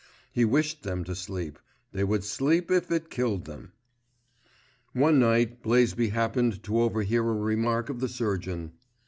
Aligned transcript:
He 0.33 0.45
wished 0.45 0.81
them 0.81 1.03
to 1.03 1.13
sleep; 1.13 1.59
they 1.91 2.03
would 2.03 2.23
sleep 2.23 2.71
if 2.71 2.89
it 2.89 3.11
killed 3.11 3.45
them. 3.45 3.71
One 4.93 5.19
night 5.19 5.61
Blaisby 5.61 6.09
happened 6.09 6.63
to 6.63 6.81
overhear 6.81 7.21
a 7.21 7.33
remark 7.35 7.87
of 7.87 7.99
the 7.99 8.09
surgeon. 8.09 8.71